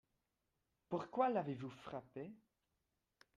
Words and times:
Pourquoi 0.89 1.29
l’avez-vous 1.29 1.69
frappé? 1.69 2.33